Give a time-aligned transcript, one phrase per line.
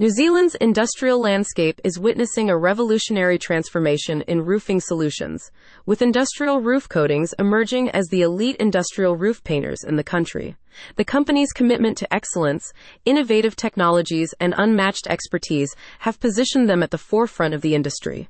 [0.00, 5.50] New Zealand's industrial landscape is witnessing a revolutionary transformation in roofing solutions,
[5.86, 10.54] with industrial roof coatings emerging as the elite industrial roof painters in the country.
[10.96, 12.72] The company's commitment to excellence,
[13.04, 18.28] innovative technologies, and unmatched expertise have positioned them at the forefront of the industry.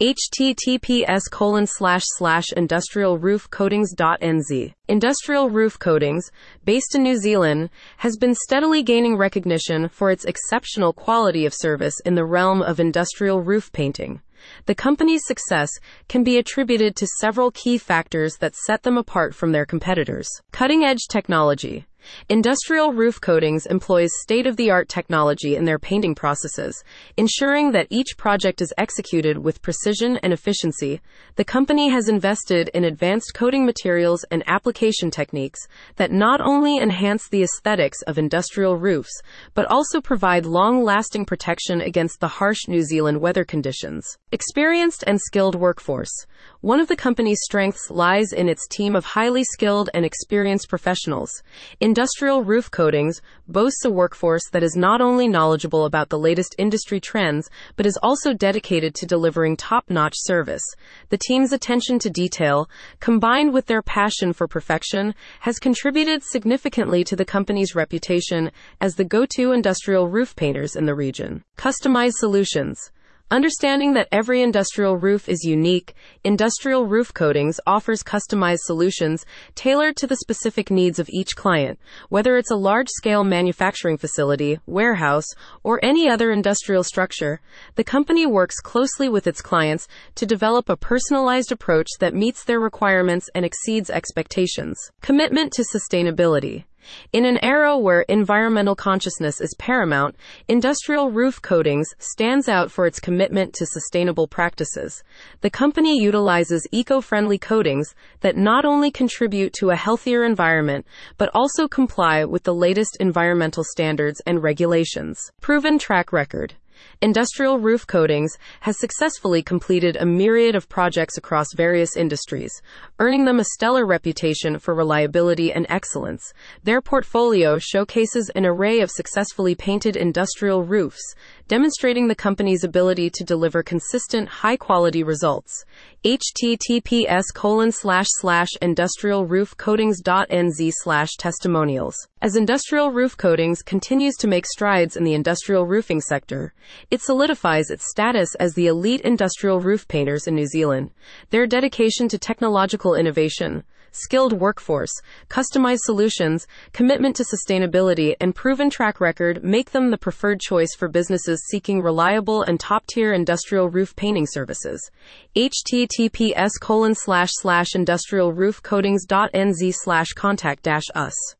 [0.00, 6.32] https colon slash slash industrialroofcoatings.nz Industrial Roof Coatings,
[6.64, 11.94] based in New Zealand, has been steadily gaining recognition for its exceptional quality of service
[12.04, 14.20] in the realm of industrial roof painting.
[14.66, 15.70] The company's success
[16.08, 20.28] can be attributed to several key factors that set them apart from their competitors.
[20.50, 21.86] Cutting edge technology.
[22.28, 26.82] Industrial Roof Coatings employs state of the art technology in their painting processes,
[27.16, 31.00] ensuring that each project is executed with precision and efficiency.
[31.36, 35.60] The company has invested in advanced coating materials and application techniques
[35.96, 39.20] that not only enhance the aesthetics of industrial roofs,
[39.54, 44.18] but also provide long lasting protection against the harsh New Zealand weather conditions.
[44.32, 46.26] Experienced and skilled workforce.
[46.60, 51.42] One of the company's strengths lies in its team of highly skilled and experienced professionals.
[51.90, 57.00] Industrial Roof Coatings boasts a workforce that is not only knowledgeable about the latest industry
[57.00, 60.62] trends, but is also dedicated to delivering top notch service.
[61.08, 67.16] The team's attention to detail, combined with their passion for perfection, has contributed significantly to
[67.16, 71.42] the company's reputation as the go to industrial roof painters in the region.
[71.58, 72.92] Customized solutions.
[73.32, 80.08] Understanding that every industrial roof is unique, Industrial Roof Coatings offers customized solutions tailored to
[80.08, 81.78] the specific needs of each client,
[82.08, 85.26] whether it's a large scale manufacturing facility, warehouse,
[85.62, 87.40] or any other industrial structure.
[87.76, 92.58] The company works closely with its clients to develop a personalized approach that meets their
[92.58, 94.76] requirements and exceeds expectations.
[95.02, 96.64] Commitment to sustainability.
[97.12, 100.16] In an era where environmental consciousness is paramount,
[100.48, 105.02] Industrial Roof Coatings stands out for its commitment to sustainable practices.
[105.40, 110.86] The company utilizes eco-friendly coatings that not only contribute to a healthier environment,
[111.18, 115.32] but also comply with the latest environmental standards and regulations.
[115.40, 116.54] Proven track record.
[117.02, 122.52] Industrial Roof Coatings has successfully completed a myriad of projects across various industries,
[122.98, 126.34] earning them a stellar reputation for reliability and excellence.
[126.62, 131.14] Their portfolio showcases an array of successfully painted industrial roofs,
[131.48, 135.64] demonstrating the company's ability to deliver consistent, high quality results.
[136.04, 141.96] https colon slash slash industrialroofcoatings.nz slash testimonials.
[142.22, 146.52] As Industrial Roof Coatings continues to make strides in the industrial roofing sector,
[146.90, 150.90] it solidifies its status as the elite industrial roof painters in New Zealand.
[151.30, 154.92] Their dedication to technological innovation, skilled workforce,
[155.28, 160.88] customized solutions, commitment to sustainability, and proven track record make them the preferred choice for
[160.88, 164.90] businesses seeking reliable and top tier industrial roof painting services.
[165.36, 171.14] https colon slash slash industrialroofcoatings.nz slash contact dash us.